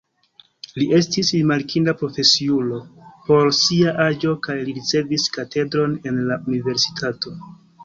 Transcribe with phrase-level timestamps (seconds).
[0.77, 2.79] Li estis rimarkinda profesiulo
[3.29, 7.39] por sia aĝo kaj li ricevis katedron en la universitato.